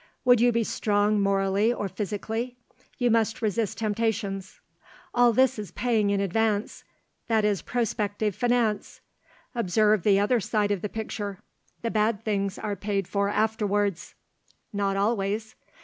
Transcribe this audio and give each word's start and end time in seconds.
Would 0.25 0.41
you 0.41 0.51
be 0.51 0.63
strong 0.63 1.21
morally 1.21 1.71
or 1.71 1.87
physically? 1.87 2.57
You 2.97 3.11
must 3.11 3.39
resist 3.39 3.77
temptations. 3.77 4.59
All 5.13 5.31
this 5.31 5.59
is 5.59 5.69
paying 5.69 6.09
in 6.09 6.19
advance; 6.19 6.83
that 7.27 7.45
is 7.45 7.61
prospective 7.61 8.35
finance. 8.35 9.01
Observe 9.53 10.01
the 10.01 10.19
other 10.19 10.39
side 10.39 10.71
of 10.71 10.81
the 10.81 10.89
picture; 10.89 11.37
the 11.83 11.91
bad 11.91 12.23
things 12.23 12.57
are 12.57 12.75
paid 12.75 13.07
for 13.07 13.29
afterwards." 13.29 14.15
"Not 14.73 14.97
always." 14.97 15.53